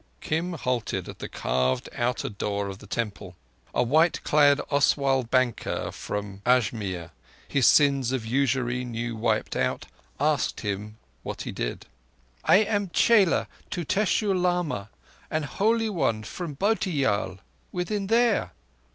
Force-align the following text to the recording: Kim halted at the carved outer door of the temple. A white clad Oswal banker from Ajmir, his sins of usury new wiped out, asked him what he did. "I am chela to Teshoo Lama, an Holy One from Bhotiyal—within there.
Kim 0.19 0.53
halted 0.53 1.07
at 1.07 1.19
the 1.19 1.29
carved 1.29 1.87
outer 1.93 2.27
door 2.27 2.69
of 2.69 2.79
the 2.79 2.87
temple. 2.87 3.35
A 3.71 3.83
white 3.83 4.23
clad 4.23 4.59
Oswal 4.71 5.29
banker 5.29 5.91
from 5.91 6.41
Ajmir, 6.43 7.11
his 7.47 7.67
sins 7.67 8.11
of 8.11 8.25
usury 8.25 8.83
new 8.83 9.15
wiped 9.15 9.55
out, 9.55 9.85
asked 10.19 10.61
him 10.61 10.97
what 11.21 11.43
he 11.43 11.51
did. 11.51 11.85
"I 12.43 12.55
am 12.55 12.89
chela 12.89 13.47
to 13.69 13.85
Teshoo 13.85 14.33
Lama, 14.33 14.89
an 15.29 15.43
Holy 15.43 15.91
One 15.91 16.23
from 16.23 16.55
Bhotiyal—within 16.55 18.07
there. 18.07 18.53